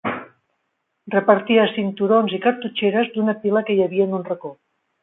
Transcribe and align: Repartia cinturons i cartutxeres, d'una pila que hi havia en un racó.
Repartia 1.15 1.67
cinturons 1.75 2.35
i 2.39 2.41
cartutxeres, 2.47 3.13
d'una 3.19 3.39
pila 3.45 3.67
que 3.69 3.79
hi 3.79 3.89
havia 3.89 4.11
en 4.11 4.23
un 4.23 4.31
racó. 4.35 4.57